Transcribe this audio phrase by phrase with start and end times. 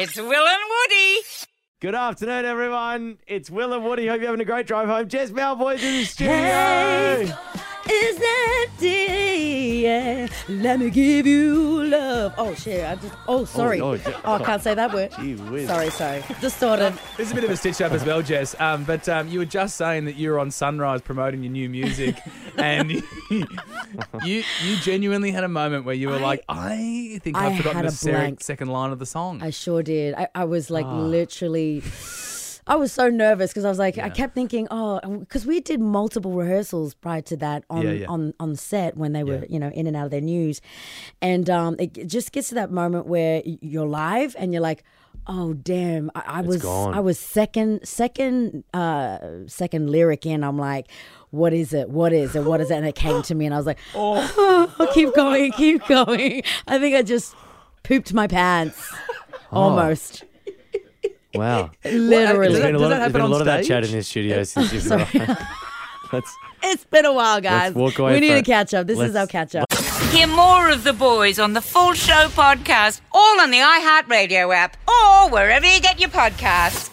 [0.00, 1.18] It's Will and Woody.
[1.80, 3.18] Good afternoon, everyone.
[3.26, 4.06] It's Will and Woody.
[4.06, 5.08] Hope you're having a great drive home.
[5.08, 6.87] Jess Mauboy's in the studio.
[10.48, 12.34] Let me give you love.
[12.38, 12.84] Oh shit!
[12.84, 13.14] I just.
[13.26, 13.80] Oh sorry.
[13.80, 15.12] Oh, Oh, no, I can't say that word.
[15.20, 15.68] Gee whiz.
[15.68, 16.22] Sorry, sorry.
[16.40, 16.92] Distorted.
[17.16, 18.54] This is a bit of a stitch up as well, Jess.
[18.60, 21.68] Um, but um, you were just saying that you were on Sunrise promoting your new
[21.68, 22.16] music,
[22.56, 22.90] and
[23.30, 27.84] you you genuinely had a moment where you were like, I think I I've forgotten
[27.84, 29.42] the second line of the song.
[29.42, 30.14] I sure did.
[30.14, 30.98] I, I was like Ah.
[31.00, 31.82] literally.
[32.68, 35.80] I was so nervous because I was like, I kept thinking, oh, because we did
[35.80, 38.06] multiple rehearsals prior to that on Yeah, yeah.
[38.08, 39.44] on on set when they were, Yeah.
[39.48, 40.60] you know, in and out of their news,
[41.22, 44.84] and um, it just gets to that moment where you're live and you're like,
[45.26, 46.94] oh damn, I, I was gone.
[46.94, 50.44] I was second second uh second lyric in.
[50.44, 50.88] I'm like.
[51.30, 51.90] What is it?
[51.90, 52.44] What is it?
[52.44, 52.76] What is it?
[52.76, 56.78] And it came to me, and I was like, "Oh, keep going, keep going." I
[56.78, 57.34] think I just
[57.82, 58.90] pooped my pants,
[59.52, 59.60] Oh.
[59.60, 60.24] almost.
[61.34, 61.70] Wow.
[61.84, 62.48] Uh, Literally.
[62.54, 64.44] There's been a lot, of, been a lot of that chat in this studio uh,
[64.44, 65.02] since you've Sorry.
[65.14, 65.40] arrived.
[66.12, 67.74] Let's, It's been a while, guys.
[67.74, 68.86] walk away we need for to catch up.
[68.86, 69.66] This is Let's- our catch up.
[70.10, 74.76] Hear more of the boys on the Full Show podcast, all on the iHeartRadio app,
[74.88, 76.88] or wherever you get your podcasts.